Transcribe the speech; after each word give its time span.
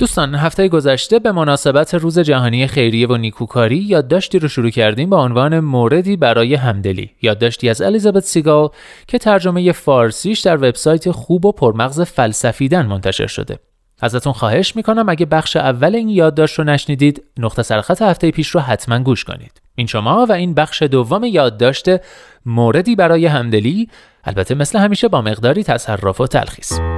دوستان 0.00 0.34
هفته 0.34 0.68
گذشته 0.68 1.18
به 1.18 1.32
مناسبت 1.32 1.94
روز 1.94 2.18
جهانی 2.18 2.66
خیریه 2.66 3.08
و 3.08 3.16
نیکوکاری 3.16 3.76
یادداشتی 3.76 4.38
رو 4.38 4.48
شروع 4.48 4.70
کردیم 4.70 5.10
با 5.10 5.24
عنوان 5.24 5.60
موردی 5.60 6.16
برای 6.16 6.54
همدلی. 6.54 7.10
یادداشتی 7.22 7.68
از 7.68 7.82
الیزابت 7.82 8.24
سیگال 8.24 8.68
که 9.08 9.18
ترجمه 9.18 9.72
فارسیش 9.72 10.40
در 10.40 10.56
وبسایت 10.56 11.10
خوب 11.10 11.46
و 11.46 11.52
پرمغز 11.52 12.00
فلسفیدن 12.00 12.86
منتشر 12.86 13.26
شده. 13.26 13.58
ازتون 14.02 14.32
خواهش 14.32 14.76
می‌کنم 14.76 15.08
اگه 15.08 15.26
بخش 15.26 15.56
اول 15.56 15.94
این 15.94 16.08
یادداشت 16.08 16.58
رو 16.58 16.64
نشنیدید 16.64 17.22
نقطه 17.38 17.62
سرخط 17.62 18.02
هفته 18.02 18.30
پیش 18.30 18.48
رو 18.48 18.60
حتما 18.60 18.98
گوش 18.98 19.24
کنید. 19.24 19.62
این 19.74 19.86
شما 19.86 20.26
و 20.28 20.32
این 20.32 20.54
بخش 20.54 20.82
دوم 20.82 21.24
یادداشت 21.24 21.86
موردی 22.46 22.96
برای 22.96 23.26
همدلی 23.26 23.88
البته 24.24 24.54
مثل 24.54 24.78
همیشه 24.78 25.08
با 25.08 25.22
مقداری 25.22 25.64
تصرف 25.64 26.20
و 26.20 26.26
تلخیص. 26.26 26.89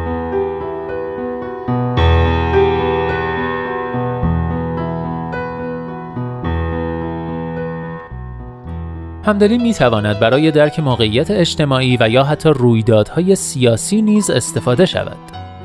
همدلی 9.24 9.59
می 9.59 9.74
تواند 9.74 10.18
برای 10.18 10.51
درک 10.51 10.80
موقعیت 10.80 11.30
اجتماعی 11.30 11.96
و 12.01 12.09
یا 12.09 12.24
حتی 12.24 12.48
رویدادهای 12.48 13.37
سیاسی 13.37 14.02
نیز 14.02 14.30
استفاده 14.30 14.87
شود. 14.87 15.16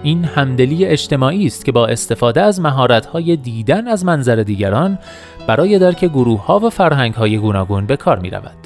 این 0.04 0.24
همدلی 0.24 0.86
اجتماعی 0.86 1.46
است 1.46 1.66
که 1.66 1.72
با 1.72 1.88
استفاده 1.88 2.42
از 2.42 2.62
مهارت‌های 2.62 3.36
دیدن 3.36 3.88
از 3.88 4.06
منظر 4.06 4.36
دیگران 4.36 5.00
برای 5.48 5.80
درک 5.80 6.06
گروه‌ها 6.06 6.60
و 6.60 6.70
فرهنگ‌های 6.70 7.38
گوناگون 7.38 7.86
به 7.86 7.98
کار 7.98 8.20
می 8.20 8.30
رود. 8.30 8.58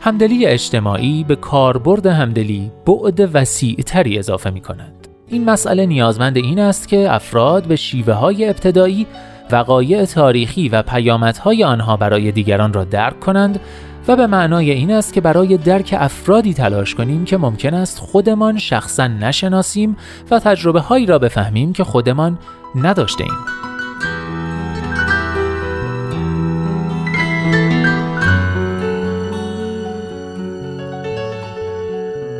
همدلی 0.00 0.46
اجتماعی 0.46 1.24
به 1.28 1.36
کاربرد 1.36 2.06
همدلی 2.06 2.70
بعد 2.86 3.30
وسیعتری 3.34 4.18
اضافه 4.18 4.50
می 4.50 4.60
کند. 4.60 5.08
این 5.28 5.44
مسئله 5.44 5.86
نیازمند 5.86 6.36
این 6.36 6.58
است 6.58 6.88
که 6.88 7.14
افراد 7.14 7.64
به 7.64 7.76
شیوه 7.76 8.14
های 8.14 8.48
ابتدایی 8.48 9.06
وقایع 9.50 10.04
تاریخی 10.04 10.68
و 10.68 10.82
پیامدهای 10.82 11.64
آنها 11.64 11.96
برای 11.96 12.32
دیگران 12.32 12.72
را 12.72 12.84
درک 12.84 13.20
کنند 13.20 13.60
و 14.08 14.16
به 14.16 14.26
معنای 14.26 14.70
این 14.70 14.90
است 14.90 15.12
که 15.12 15.20
برای 15.20 15.56
درک 15.56 15.94
افرادی 15.98 16.54
تلاش 16.54 16.94
کنیم 16.94 17.24
که 17.24 17.36
ممکن 17.36 17.74
است 17.74 17.98
خودمان 17.98 18.58
شخصا 18.58 19.06
نشناسیم 19.06 19.96
و 20.30 20.38
تجربه 20.38 20.80
هایی 20.80 21.06
را 21.06 21.18
بفهمیم 21.18 21.72
که 21.72 21.84
خودمان 21.84 22.38
نداشته 22.74 23.24
ایم. 23.24 23.66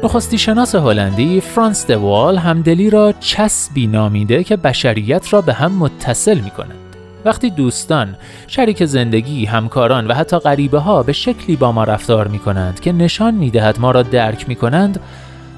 نخستی 0.06 0.38
شناس 0.38 0.74
هلندی 0.74 1.40
فرانس 1.40 1.86
دوال 1.86 2.38
همدلی 2.38 2.90
را 2.90 3.12
چسبی 3.20 3.86
نامیده 3.86 4.44
که 4.44 4.56
بشریت 4.56 5.32
را 5.32 5.40
به 5.40 5.52
هم 5.52 5.72
متصل 5.72 6.38
می 6.38 6.50
کند. 6.50 6.85
وقتی 7.26 7.50
دوستان، 7.50 8.16
شریک 8.46 8.84
زندگی، 8.84 9.44
همکاران 9.44 10.06
و 10.06 10.14
حتی 10.14 10.38
غریبه 10.38 10.78
ها 10.78 11.02
به 11.02 11.12
شکلی 11.12 11.56
با 11.56 11.72
ما 11.72 11.84
رفتار 11.84 12.28
می 12.28 12.38
کنند 12.38 12.80
که 12.80 12.92
نشان 12.92 13.34
می 13.34 13.50
دهد 13.50 13.80
ما 13.80 13.90
را 13.90 14.02
درک 14.02 14.48
می 14.48 14.56
کنند، 14.56 15.00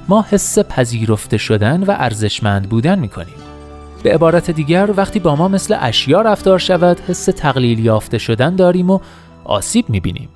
ما 0.08 0.26
حس 0.30 0.58
پذیرفته 0.58 1.36
شدن 1.36 1.82
و 1.82 1.90
ارزشمند 1.90 2.68
بودن 2.68 2.98
می 2.98 3.08
کنیم. 3.08 3.34
به 4.02 4.14
عبارت 4.14 4.50
دیگر 4.50 4.90
وقتی 4.96 5.18
با 5.18 5.36
ما 5.36 5.48
مثل 5.48 5.76
اشیا 5.80 6.20
رفتار 6.20 6.58
شود 6.58 7.00
حس 7.08 7.24
تقلیل 7.24 7.78
یافته 7.78 8.18
شدن 8.18 8.56
داریم 8.56 8.90
و 8.90 9.00
آسیب 9.44 9.84
می 9.88 10.00
بینیم. 10.00 10.28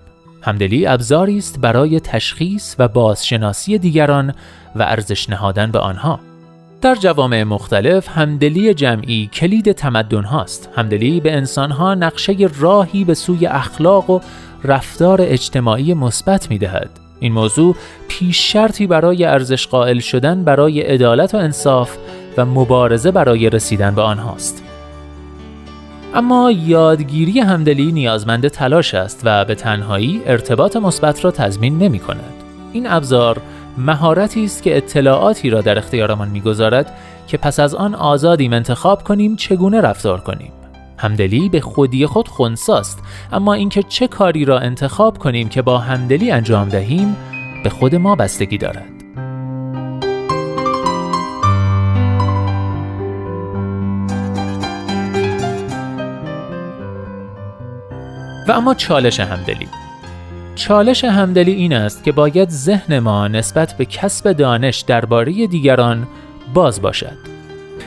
همدلی 0.43 0.87
ابزاری 0.87 1.39
است 1.39 1.61
برای 1.61 2.01
تشخیص 2.01 2.75
و 2.79 2.89
بازشناسی 2.89 3.79
دیگران 3.79 4.35
و 4.77 4.83
ارزش 4.83 5.31
نهادن 5.31 5.71
به 5.71 5.79
آنها. 5.79 6.21
در 6.83 6.95
جوامع 6.95 7.43
مختلف 7.43 8.09
همدلی 8.09 8.75
جمعی 8.75 9.31
کلید 9.33 9.73
تمدن 9.73 10.25
هاست. 10.25 10.69
همدلی 10.77 11.21
به 11.21 11.33
انسان 11.33 11.71
ها 11.71 11.95
نقشه 11.95 12.49
راهی 12.61 13.05
به 13.05 13.15
سوی 13.15 13.47
اخلاق 13.47 14.11
و 14.11 14.21
رفتار 14.65 15.19
اجتماعی 15.23 15.95
مثبت 15.95 16.51
می 16.51 16.59
دهد. 16.59 16.91
این 17.21 17.33
موضوع 17.33 17.77
پیش 18.09 18.53
شرطی 18.53 18.87
برای 18.87 19.25
ارزش 19.25 19.67
قائل 19.67 19.99
شدن 19.99 20.45
برای 20.45 20.81
عدالت 20.81 21.35
و 21.35 21.37
انصاف 21.37 21.97
و 22.37 22.45
مبارزه 22.47 23.11
برای 23.11 23.51
رسیدن 23.51 23.95
به 23.95 24.03
آنهاست. 24.03 24.63
اما 26.15 26.51
یادگیری 26.51 27.41
همدلی 27.41 27.93
نیازمند 27.93 28.49
تلاش 28.49 28.95
است 28.95 29.21
و 29.25 29.45
به 29.45 29.55
تنهایی 29.55 30.23
ارتباط 30.27 30.77
مثبت 30.77 31.25
را 31.25 31.31
تضمین 31.31 31.79
نمی 31.79 31.99
کند. 31.99 32.35
این 32.73 32.87
ابزار 32.87 33.41
مهارتی 33.77 34.45
است 34.45 34.63
که 34.63 34.77
اطلاعاتی 34.77 35.51
را 35.51 35.61
در 35.61 35.79
اختیارمان 35.79 36.29
می‌گذارد 36.29 36.93
که 37.27 37.37
پس 37.37 37.61
از 37.61 37.75
آن 37.75 37.95
آزادیم 37.95 38.53
انتخاب 38.53 39.05
کنیم 39.05 39.37
چگونه 39.37 39.81
رفتار 39.81 40.21
کنیم. 40.21 40.53
همدلی 40.99 41.49
به 41.49 41.61
خودی 41.61 42.07
خود 42.07 42.29
خونساست 42.29 43.03
اما 43.33 43.55
اینکه 43.55 43.83
چه 43.83 44.09
کاری 44.09 44.45
را 44.45 44.59
انتخاب 44.59 45.19
کنیم 45.19 45.49
که 45.49 45.63
با 45.63 45.79
همدلی 45.79 46.31
انجام 46.31 46.69
دهیم 46.69 47.17
به 47.65 47.71
خود 47.71 47.95
ما 47.95 48.17
بستگی 48.17 48.59
دارد. 48.59 48.85
و 58.49 58.53
اما 58.53 58.75
چالش 58.75 59.21
همدلی. 59.21 59.69
چالش 60.55 61.05
همدلی 61.05 61.53
این 61.53 61.73
است 61.73 62.05
که 62.05 62.13
باید 62.13 62.49
ذهن 62.51 62.99
ما 62.99 63.29
نسبت 63.29 63.77
به 63.77 63.85
کسب 63.85 64.33
دانش 64.33 64.81
درباره 64.81 65.47
دیگران 65.47 66.07
باز 66.55 66.83
باشد. 66.83 67.17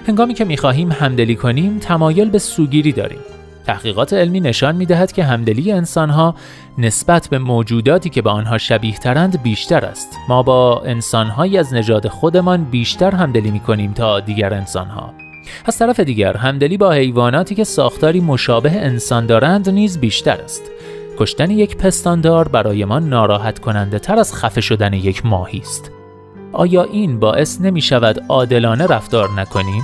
هنگامی 0.08 0.34
که 0.34 0.46
می‌خواهیم 0.46 0.92
همدلی 0.92 1.36
کنیم 1.36 1.80
تمایل 1.80 2.30
به 2.30 2.40
سوگیری 2.40 2.92
داریم. 2.92 3.20
تحقیقات 3.66 4.14
علمی 4.14 4.40
نشان 4.40 4.76
می 4.76 4.86
دهد 4.86 5.12
که 5.12 5.24
همدلی 5.24 5.72
انسانها 5.72 6.36
نسبت 6.78 7.28
به 7.28 7.40
موجوداتی 7.40 8.10
که 8.10 8.22
به 8.22 8.30
آنها 8.30 8.58
شبیه 8.58 8.98
ترند 8.98 9.44
بیشتر 9.44 9.86
است. 9.86 10.18
ما 10.30 10.44
با 10.44 10.82
انسانهایی 10.86 11.58
از 11.58 11.74
نژاد 11.74 12.08
خودمان 12.08 12.64
بیشتر 12.64 13.16
همدلی 13.16 13.52
می 13.52 13.60
کنیم 13.60 13.94
تا 13.94 14.20
دیگر 14.20 14.54
انسانها. 14.54 15.14
از 15.66 15.78
طرف 15.78 16.00
دیگر 16.00 16.38
همدلی 16.38 16.78
با 16.78 16.92
حیواناتی 16.92 17.56
که 17.56 17.64
ساختاری 17.64 18.20
مشابه 18.20 18.72
انسان 18.72 19.26
دارند 19.26 19.70
نیز 19.70 20.00
بیشتر 20.00 20.42
است. 20.42 20.62
کشتن 21.18 21.52
یک 21.52 21.78
پستاندار 21.78 22.48
برای 22.48 22.86
ما 22.86 23.00
ناراحت 23.00 23.60
کننده 23.60 24.00
تر 24.00 24.20
از 24.20 24.34
خفه 24.34 24.62
شدن 24.62 24.94
یک 24.94 25.26
ماهی 25.26 25.60
است. 25.60 25.92
آیا 26.52 26.84
این 26.84 27.20
باعث 27.20 27.62
نمی 27.62 27.82
شود 27.82 28.26
عادلانه 28.30 28.88
رفتار 28.88 29.30
نکنیم؟ 29.32 29.84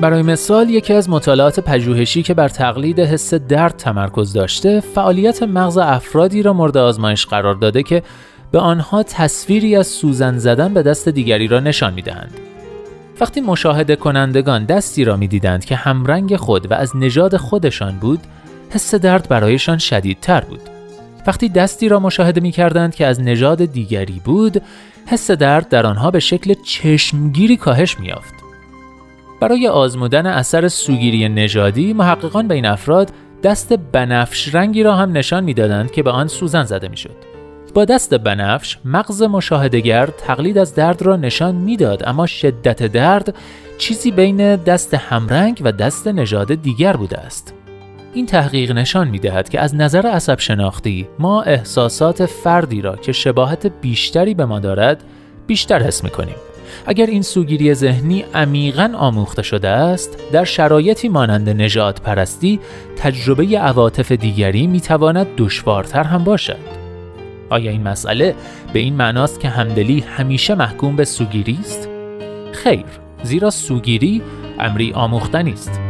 برای 0.00 0.22
مثال 0.22 0.70
یکی 0.70 0.92
از 0.92 1.10
مطالعات 1.10 1.60
پژوهشی 1.60 2.22
که 2.22 2.34
بر 2.34 2.48
تقلید 2.48 3.00
حس 3.00 3.34
درد 3.34 3.76
تمرکز 3.76 4.32
داشته 4.32 4.80
فعالیت 4.80 5.42
مغز 5.42 5.78
افرادی 5.78 6.42
را 6.42 6.52
مورد 6.52 6.76
آزمایش 6.76 7.26
قرار 7.26 7.54
داده 7.54 7.82
که 7.82 8.02
به 8.52 8.58
آنها 8.58 9.02
تصویری 9.02 9.76
از 9.76 9.86
سوزن 9.86 10.38
زدن 10.38 10.74
به 10.74 10.82
دست 10.82 11.08
دیگری 11.08 11.48
را 11.48 11.60
نشان 11.60 11.94
می‌دهند 11.94 12.53
وقتی 13.20 13.40
مشاهده 13.40 13.96
کنندگان 13.96 14.64
دستی 14.64 15.04
را 15.04 15.16
می 15.16 15.28
دیدند 15.28 15.64
که 15.64 15.76
همرنگ 15.76 16.36
خود 16.36 16.70
و 16.70 16.74
از 16.74 16.96
نژاد 16.96 17.36
خودشان 17.36 17.98
بود، 17.98 18.20
حس 18.70 18.94
درد 18.94 19.28
برایشان 19.28 19.78
شدیدتر 19.78 20.40
بود. 20.40 20.60
وقتی 21.26 21.48
دستی 21.48 21.88
را 21.88 22.00
مشاهده 22.00 22.40
می 22.40 22.50
کردند 22.50 22.94
که 22.94 23.06
از 23.06 23.20
نژاد 23.20 23.64
دیگری 23.64 24.20
بود، 24.24 24.62
حس 25.06 25.30
درد 25.30 25.68
در 25.68 25.86
آنها 25.86 26.10
به 26.10 26.20
شکل 26.20 26.54
چشمگیری 26.64 27.56
کاهش 27.56 28.00
می 28.00 28.06
یافت. 28.06 28.34
برای 29.40 29.68
آزمودن 29.68 30.26
اثر 30.26 30.68
سوگیری 30.68 31.28
نژادی، 31.28 31.92
محققان 31.92 32.48
به 32.48 32.54
این 32.54 32.66
افراد 32.66 33.10
دست 33.42 33.72
بنفش 33.72 34.54
رنگی 34.54 34.82
را 34.82 34.94
هم 34.94 35.12
نشان 35.12 35.44
می‌دادند 35.44 35.90
که 35.90 36.02
به 36.02 36.10
آن 36.10 36.28
سوزن 36.28 36.64
زده 36.64 36.88
می‌شد. 36.88 37.33
با 37.74 37.84
دست 37.84 38.14
بنفش 38.14 38.78
مغز 38.84 39.22
مشاهدگر 39.22 40.06
تقلید 40.06 40.58
از 40.58 40.74
درد 40.74 41.02
را 41.02 41.16
نشان 41.16 41.54
می‌داد 41.54 42.08
اما 42.08 42.26
شدت 42.26 42.82
درد 42.82 43.34
چیزی 43.78 44.10
بین 44.10 44.56
دست 44.56 44.94
همرنگ 44.94 45.60
و 45.64 45.72
دست 45.72 46.08
نژاد 46.08 46.54
دیگر 46.54 46.96
بوده 46.96 47.18
است 47.18 47.54
این 48.14 48.26
تحقیق 48.26 48.72
نشان 48.72 49.08
می 49.08 49.18
دهد 49.18 49.48
که 49.48 49.60
از 49.60 49.74
نظر 49.74 50.06
عصب 50.06 50.38
شناختی 50.38 51.08
ما 51.18 51.42
احساسات 51.42 52.26
فردی 52.26 52.82
را 52.82 52.96
که 52.96 53.12
شباهت 53.12 53.66
بیشتری 53.66 54.34
به 54.34 54.44
ما 54.44 54.58
دارد 54.58 55.04
بیشتر 55.46 55.82
حس 55.82 56.04
می 56.04 56.10
کنیم. 56.10 56.36
اگر 56.86 57.06
این 57.06 57.22
سوگیری 57.22 57.74
ذهنی 57.74 58.24
عمیقا 58.34 58.92
آموخته 58.96 59.42
شده 59.42 59.68
است 59.68 60.18
در 60.32 60.44
شرایطی 60.44 61.08
مانند 61.08 61.48
نجات 61.48 62.00
پرستی 62.00 62.60
تجربه 62.96 63.58
عواطف 63.58 64.12
دیگری 64.12 64.66
می‌تواند 64.66 65.26
دشوارتر 65.36 66.02
هم 66.02 66.24
باشد 66.24 66.83
آیا 67.54 67.70
این 67.70 67.82
مسئله 67.82 68.34
به 68.72 68.78
این 68.78 68.94
معناست 68.94 69.40
که 69.40 69.48
همدلی 69.48 70.00
همیشه 70.00 70.54
محکوم 70.54 70.96
به 70.96 71.04
سوگیری 71.04 71.58
است؟ 71.60 71.88
خیر 72.52 72.84
زیرا 73.22 73.50
سوگیری 73.50 74.22
امری 74.58 74.92
آموختنی 74.92 75.52
است. 75.52 75.83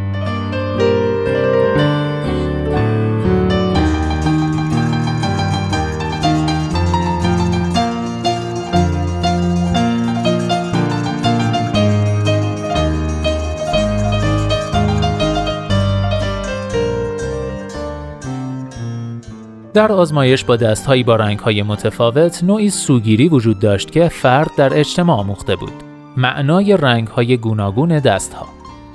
در 19.75 19.93
آزمایش 19.93 20.44
با 20.44 20.56
دستهایی 20.56 21.03
با 21.03 21.17
رنگهای 21.17 21.62
متفاوت 21.62 22.44
نوعی 22.44 22.71
سوگیری 22.71 23.29
وجود 23.29 23.59
داشت 23.59 23.91
که 23.91 24.09
فرد 24.09 24.50
در 24.56 24.79
اجتماع 24.79 25.19
آموخته 25.19 25.56
بود. 25.56 25.73
معنای 26.17 26.76
رنگهای 26.76 27.37
گوناگون 27.37 27.99
دستها 27.99 28.47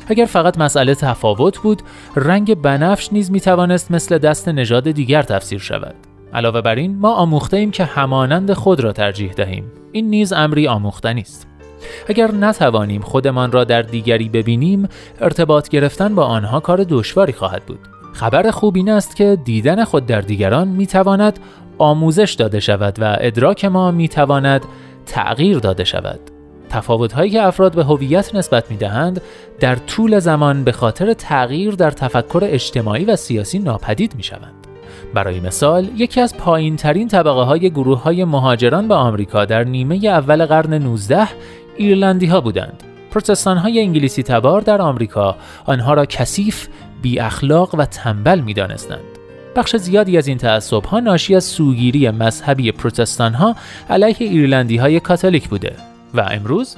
اگر 0.07 0.25
فقط 0.25 0.57
مسئله 0.57 0.95
تفاوت 0.95 1.57
بود، 1.57 1.81
رنگ 2.15 2.55
بنفش 2.55 3.13
نیز 3.13 3.31
می 3.31 3.39
توانست 3.39 3.91
مثل 3.91 4.17
دست 4.17 4.49
نژاد 4.49 4.91
دیگر 4.91 5.21
تفسیر 5.21 5.59
شود. 5.59 5.95
علاوه 6.33 6.61
بر 6.61 6.75
این 6.75 6.95
ما 6.95 7.13
آموخته 7.13 7.57
ایم 7.57 7.71
که 7.71 7.83
همانند 7.83 8.53
خود 8.53 8.79
را 8.79 8.91
ترجیح 8.93 9.31
دهیم. 9.31 9.71
این 9.91 10.09
نیز 10.09 10.33
امری 10.33 10.67
آموختنی 10.67 11.21
است. 11.21 11.47
اگر 12.07 12.31
نتوانیم 12.31 13.01
خودمان 13.01 13.51
را 13.51 13.63
در 13.63 13.81
دیگری 13.81 14.29
ببینیم، 14.29 14.87
ارتباط 15.21 15.69
گرفتن 15.69 16.15
با 16.15 16.25
آنها 16.25 16.59
کار 16.59 16.85
دشواری 16.89 17.33
خواهد 17.33 17.65
بود. 17.65 17.98
خبر 18.13 18.51
خوب 18.51 18.75
این 18.75 18.89
است 18.89 19.15
که 19.15 19.37
دیدن 19.43 19.83
خود 19.83 20.05
در 20.05 20.21
دیگران 20.21 20.67
می 20.67 20.87
تواند 20.87 21.39
آموزش 21.77 22.33
داده 22.33 22.59
شود 22.59 22.95
و 23.01 23.17
ادراک 23.19 23.65
ما 23.65 23.91
می 23.91 24.07
تواند 24.07 24.65
تغییر 25.05 25.59
داده 25.59 25.83
شود. 25.83 26.19
تفاوت 26.69 27.13
هایی 27.13 27.31
که 27.31 27.41
افراد 27.41 27.75
به 27.75 27.83
هویت 27.83 28.35
نسبت 28.35 28.71
می 28.71 28.77
دهند 28.77 29.21
در 29.59 29.75
طول 29.75 30.19
زمان 30.19 30.63
به 30.63 30.71
خاطر 30.71 31.13
تغییر 31.13 31.71
در 31.71 31.91
تفکر 31.91 32.41
اجتماعی 32.43 33.05
و 33.05 33.15
سیاسی 33.15 33.59
ناپدید 33.59 34.15
می 34.15 34.23
شوند. 34.23 34.53
برای 35.13 35.39
مثال، 35.39 35.89
یکی 35.95 36.21
از 36.21 36.37
پایین 36.37 36.75
ترین 36.75 37.07
طبقه 37.07 37.41
های 37.41 37.69
گروه 37.69 38.03
های 38.03 38.23
مهاجران 38.23 38.87
به 38.87 38.95
آمریکا 38.95 39.45
در 39.45 39.63
نیمه 39.63 39.95
اول 40.05 40.45
قرن 40.45 40.73
19 40.73 41.27
ایرلندی 41.77 42.25
ها 42.25 42.41
بودند. 42.41 42.83
پروتستان 43.11 43.57
های 43.57 43.79
انگلیسی 43.79 44.23
تبار 44.23 44.61
در 44.61 44.81
آمریکا 44.81 45.35
آنها 45.65 45.93
را 45.93 46.05
کثیف، 46.05 46.67
بی 47.01 47.19
اخلاق 47.19 47.75
و 47.75 47.85
تنبل 47.85 48.39
می 48.39 48.53
دانستند. 48.53 48.99
بخش 49.55 49.75
زیادی 49.75 50.17
از 50.17 50.27
این 50.27 50.37
تعصب 50.37 50.85
ها 50.85 50.99
ناشی 50.99 51.35
از 51.35 51.43
سوگیری 51.43 52.09
مذهبی 52.09 52.71
پروتستان 52.71 53.33
ها 53.33 53.55
علیه 53.89 54.15
ایرلندی 54.19 54.77
های 54.77 54.99
کاتولیک 54.99 55.49
بوده 55.49 55.75
و 56.13 56.21
امروز 56.31 56.75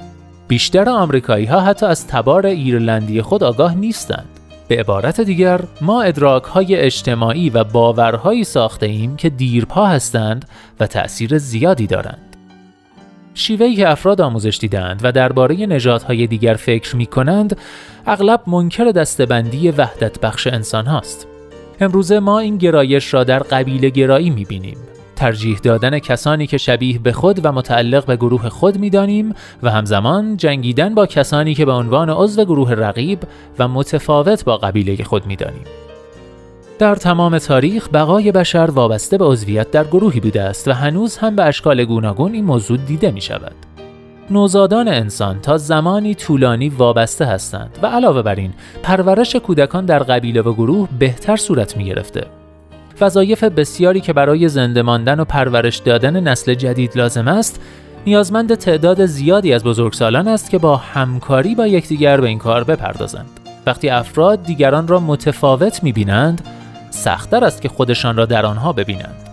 بیشتر 0.48 0.88
آمریکایی 0.88 1.46
ها 1.46 1.60
حتی 1.60 1.86
از 1.86 2.06
تبار 2.06 2.46
ایرلندی 2.46 3.22
خود 3.22 3.44
آگاه 3.44 3.74
نیستند. 3.74 4.28
به 4.68 4.80
عبارت 4.80 5.20
دیگر 5.20 5.60
ما 5.80 6.02
ادراک 6.02 6.42
های 6.42 6.76
اجتماعی 6.76 7.50
و 7.50 7.64
باورهایی 7.64 8.44
ساخته 8.44 8.86
ایم 8.86 9.16
که 9.16 9.30
دیرپا 9.30 9.86
هستند 9.86 10.48
و 10.80 10.86
تأثیر 10.86 11.38
زیادی 11.38 11.86
دارند. 11.86 12.31
شیوهی 13.34 13.74
که 13.74 13.90
افراد 13.90 14.20
آموزش 14.20 14.58
دیدند 14.60 15.00
و 15.02 15.12
درباره 15.12 15.66
نژادهای 15.66 16.26
دیگر 16.26 16.54
فکر 16.54 16.96
می 16.96 17.06
کنند 17.06 17.56
اغلب 18.06 18.40
منکر 18.46 18.84
دستبندی 18.84 19.70
وحدت 19.70 20.20
بخش 20.20 20.46
انسان 20.46 20.86
هاست. 20.86 21.26
امروزه 21.80 22.20
ما 22.20 22.38
این 22.38 22.56
گرایش 22.56 23.14
را 23.14 23.24
در 23.24 23.38
قبیله 23.38 23.90
گرایی 23.90 24.30
می 24.30 24.44
بینیم. 24.44 24.76
ترجیح 25.16 25.58
دادن 25.58 25.98
کسانی 25.98 26.46
که 26.46 26.58
شبیه 26.58 26.98
به 26.98 27.12
خود 27.12 27.44
و 27.44 27.52
متعلق 27.52 28.06
به 28.06 28.16
گروه 28.16 28.48
خود 28.48 28.78
می 28.78 28.90
دانیم 28.90 29.34
و 29.62 29.70
همزمان 29.70 30.36
جنگیدن 30.36 30.94
با 30.94 31.06
کسانی 31.06 31.54
که 31.54 31.64
به 31.64 31.72
عنوان 31.72 32.10
عضو 32.10 32.44
گروه 32.44 32.72
رقیب 32.72 33.18
و 33.58 33.68
متفاوت 33.68 34.44
با 34.44 34.56
قبیله 34.56 35.04
خود 35.04 35.26
می 35.26 35.36
دانیم. 35.36 35.64
در 36.82 36.94
تمام 36.94 37.38
تاریخ 37.38 37.88
بقای 37.92 38.32
بشر 38.32 38.70
وابسته 38.70 39.18
به 39.18 39.24
عضویت 39.24 39.70
در 39.70 39.84
گروهی 39.84 40.20
بوده 40.20 40.42
است 40.42 40.68
و 40.68 40.72
هنوز 40.72 41.16
هم 41.16 41.36
به 41.36 41.44
اشکال 41.44 41.84
گوناگون 41.84 42.32
این 42.32 42.44
موضوع 42.44 42.76
دیده 42.76 43.10
می 43.10 43.20
شود. 43.20 43.54
نوزادان 44.30 44.88
انسان 44.88 45.40
تا 45.40 45.58
زمانی 45.58 46.14
طولانی 46.14 46.68
وابسته 46.68 47.24
هستند 47.24 47.78
و 47.82 47.86
علاوه 47.86 48.22
بر 48.22 48.34
این 48.34 48.52
پرورش 48.82 49.36
کودکان 49.36 49.86
در 49.86 49.98
قبیله 49.98 50.40
و 50.40 50.52
گروه 50.52 50.88
بهتر 50.98 51.36
صورت 51.36 51.76
می 51.76 51.84
گرفته. 51.84 52.26
وظایف 53.00 53.44
بسیاری 53.44 54.00
که 54.00 54.12
برای 54.12 54.48
زنده 54.48 54.82
ماندن 54.82 55.20
و 55.20 55.24
پرورش 55.24 55.76
دادن 55.76 56.20
نسل 56.20 56.54
جدید 56.54 56.96
لازم 56.96 57.28
است 57.28 57.60
نیازمند 58.06 58.54
تعداد 58.54 59.06
زیادی 59.06 59.52
از 59.52 59.64
بزرگسالان 59.64 60.28
است 60.28 60.50
که 60.50 60.58
با 60.58 60.76
همکاری 60.76 61.54
با 61.54 61.66
یکدیگر 61.66 62.20
به 62.20 62.28
این 62.28 62.38
کار 62.38 62.64
بپردازند. 62.64 63.40
وقتی 63.66 63.88
افراد 63.88 64.42
دیگران 64.42 64.88
را 64.88 65.00
متفاوت 65.00 65.82
می 65.82 65.92
بینند 65.92 66.42
سختتر 66.92 67.44
است 67.44 67.62
که 67.62 67.68
خودشان 67.68 68.16
را 68.16 68.26
در 68.26 68.46
آنها 68.46 68.72
ببینند. 68.72 69.28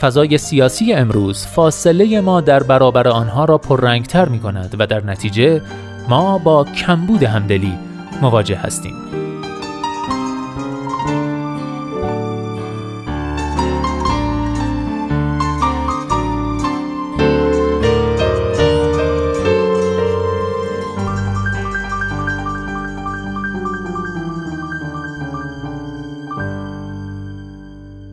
فضای 0.00 0.38
سیاسی 0.38 0.92
امروز 0.92 1.46
فاصله 1.46 2.20
ما 2.20 2.40
در 2.40 2.62
برابر 2.62 3.08
آنها 3.08 3.44
را 3.44 3.58
پررنگتر 3.58 4.28
می 4.28 4.40
کند 4.40 4.76
و 4.78 4.86
در 4.86 5.04
نتیجه 5.04 5.62
ما 6.08 6.38
با 6.38 6.64
کمبود 6.64 7.22
همدلی 7.22 7.78
مواجه 8.22 8.56
هستیم. 8.56 9.21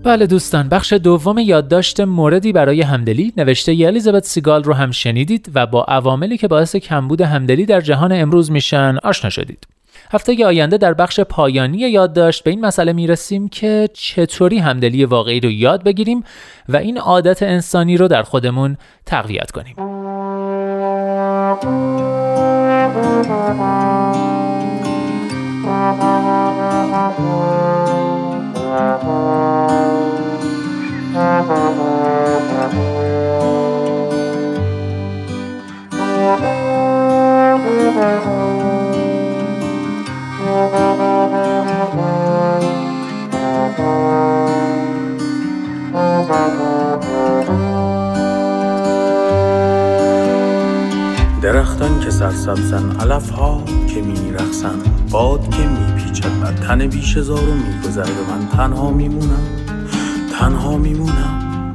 بله 0.09 0.27
دوستان 0.27 0.69
بخش 0.69 0.93
دوم 0.93 1.37
یادداشت 1.37 1.99
موردی 1.99 2.53
برای 2.53 2.81
همدلی 2.81 3.33
نوشته 3.37 3.73
ی 3.73 3.85
الیزابت 3.85 4.25
سیگال 4.25 4.63
رو 4.63 4.73
هم 4.73 4.91
شنیدید 4.91 5.51
و 5.55 5.65
با 5.65 5.83
عواملی 5.83 6.37
که 6.37 6.47
باعث 6.47 6.75
کمبود 6.75 7.21
همدلی 7.21 7.65
در 7.65 7.81
جهان 7.81 8.11
امروز 8.11 8.51
میشن 8.51 8.97
آشنا 9.03 9.29
شدید. 9.29 9.67
هفته 10.11 10.45
آینده 10.45 10.77
در 10.77 10.93
بخش 10.93 11.19
پایانی 11.19 11.77
یادداشت 11.77 12.43
به 12.43 12.51
این 12.51 12.65
مسئله 12.65 12.93
می‌رسیم 12.93 13.49
که 13.49 13.89
چطوری 13.93 14.57
همدلی 14.57 15.05
واقعی 15.05 15.39
رو 15.39 15.51
یاد 15.51 15.83
بگیریم 15.83 16.23
و 16.69 16.77
این 16.77 16.97
عادت 16.97 17.43
انسانی 17.43 17.97
رو 17.97 18.07
در 18.07 18.23
خودمون 18.23 18.77
تقویت 19.05 19.51
کنیم. 19.51 19.75
سرسبزن 52.31 52.91
علف 52.99 53.29
ها 53.29 53.63
که 53.87 54.01
می 54.01 54.31
رخصن 54.31 54.79
باد 55.11 55.55
که 55.55 55.61
می 55.61 56.01
پیچد 56.01 56.39
بر 56.39 56.51
تن 56.51 56.87
بیش 56.87 57.17
زار 57.19 57.49
و 57.49 57.53
من 58.31 58.47
تنها 58.57 58.91
میمونم. 58.91 59.43
تنها 60.39 60.77
میمونم. 60.77 61.73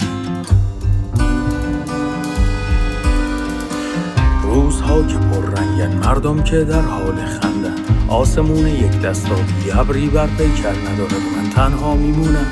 روزها 4.42 5.02
که 5.02 5.16
پر 5.18 5.60
رنگن 5.60 5.96
مردم 6.06 6.42
که 6.42 6.64
در 6.64 6.80
حال 6.80 7.16
خندن. 7.16 7.74
آسمون 8.08 8.66
یک 8.66 9.00
دستابی 9.00 9.70
ابری 9.72 10.08
بر 10.08 10.26
پیکر 10.26 10.70
ندارد 10.70 11.22
من 11.36 11.50
تنها 11.50 11.94
میمونم. 11.94 12.46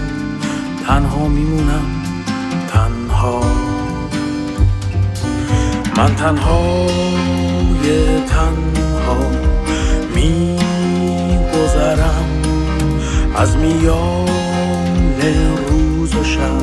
تنها 0.87 1.29
میمونم. 1.29 1.83
تنها. 2.69 3.43
من 5.97 6.15
تنها. 6.15 7.32
یه 7.85 8.21
تنها 8.27 9.19
میگذرم. 10.15 11.63
از 13.37 13.57
میان 13.57 14.29
روز 15.69 16.15
و 16.15 16.25
شب 16.25 16.63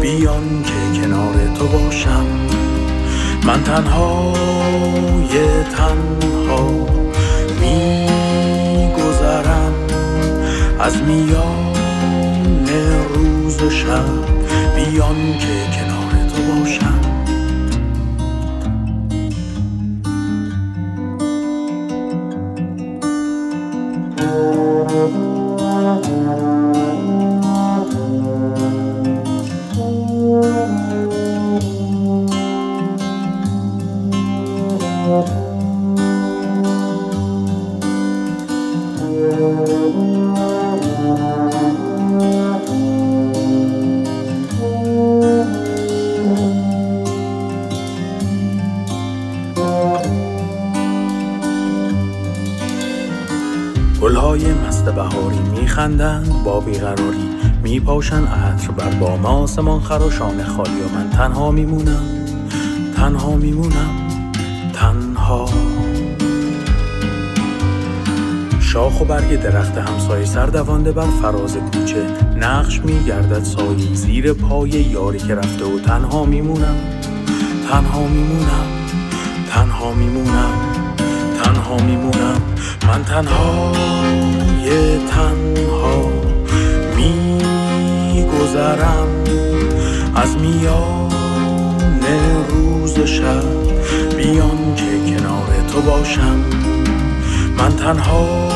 بیان 0.00 0.64
که 0.64 1.00
کنار 1.00 1.34
تو 1.58 1.66
باشم. 1.66 2.26
من 3.46 3.62
تنهای 3.62 5.34
تنها 5.76 6.70
می 7.60 8.06
گذرم 8.94 9.74
از 10.80 11.02
میان 11.02 11.51
بهاری 55.12 55.38
میخندند 55.60 56.44
با 56.44 56.60
بیقراری 56.60 57.28
میپاشن 57.62 58.24
عطر 58.24 58.70
بر 58.70 58.90
بام 58.90 59.26
آسمان 59.26 59.80
خراشان 59.80 60.44
خالی 60.44 60.80
و 60.80 60.98
من 60.98 61.10
تنها 61.10 61.50
میمونم 61.50 62.02
تنها 62.96 63.36
میمونم 63.36 64.10
تنها. 64.74 65.48
شاخ 68.60 69.00
و 69.00 69.04
برگ 69.04 69.42
درخت 69.42 69.78
همسایه 69.78 70.24
سردوانده 70.24 70.92
بر 70.92 71.06
فراز 71.22 71.56
کوچه 71.56 72.06
نقش 72.36 72.80
میگردد 72.80 73.44
سایی 73.44 73.94
زیر 73.94 74.32
پای 74.32 74.70
یاری 74.70 75.18
که 75.18 75.34
رفته 75.34 75.64
و 75.64 75.80
تنها 75.80 76.24
میمونم 76.24 76.76
تنها 77.70 78.06
میمونم 78.06 78.66
تنها 79.50 79.94
میمونم 79.94 80.52
تنها 81.44 81.76
میمونم 81.76 82.42
من 82.86 83.04
تنها. 83.04 83.72
تنها 85.10 86.12
میگذرم 86.96 89.08
از 90.14 90.36
میان 90.36 91.12
روز 92.48 92.98
شب. 92.98 93.44
بیان 94.16 94.74
که 94.76 94.98
کنار 95.06 95.48
تو 95.72 95.80
باشم. 95.80 96.44
من 97.58 97.76
تنها 97.76 98.48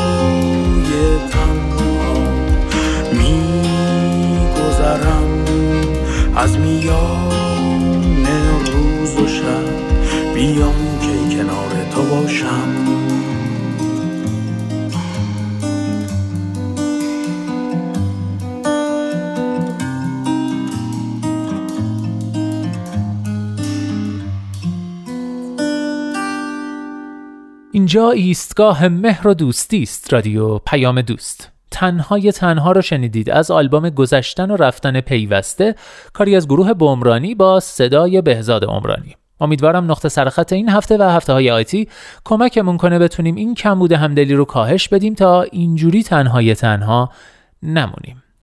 تنها 1.30 2.18
میگذرم 3.12 5.44
از 6.36 6.58
میان 6.58 8.26
روز 8.72 9.16
و 9.16 9.28
شب. 9.28 9.66
بیان 10.34 10.98
که 11.00 11.36
کنار 11.36 11.72
تو 11.94 12.02
باشم. 12.02 12.85
اینجا 27.76 28.10
ایستگاه 28.10 28.88
مهر 28.88 29.28
و 29.28 29.34
دوستی 29.34 29.82
است 29.82 30.12
رادیو 30.12 30.58
پیام 30.58 31.00
دوست. 31.00 31.52
تنهای 31.70 32.32
تنها 32.32 32.72
رو 32.72 32.82
شنیدید 32.82 33.30
از 33.30 33.50
آلبوم 33.50 33.90
گذشتن 33.90 34.50
و 34.50 34.56
رفتن 34.56 35.00
پیوسته 35.00 35.74
کاری 36.12 36.36
از 36.36 36.48
گروه 36.48 36.74
بمرانی 36.74 37.34
با 37.34 37.60
صدای 37.60 38.22
بهزاد 38.22 38.64
عمرانی. 38.64 39.16
امیدوارم 39.40 39.90
نقطه 39.90 40.08
سرخط 40.08 40.52
این 40.52 40.68
هفته 40.68 40.96
و 40.98 41.02
هفته 41.02 41.32
های 41.32 41.50
آیتی 41.50 41.88
کمکمون 42.24 42.76
کنه 42.76 42.98
بتونیم 42.98 43.34
این 43.34 43.54
کمبود 43.54 43.92
همدلی 43.92 44.34
رو 44.34 44.44
کاهش 44.44 44.88
بدیم 44.88 45.14
تا 45.14 45.42
اینجوری 45.42 46.02
تنهای 46.02 46.54
تنها 46.54 47.10
نمونیم. 47.62 48.22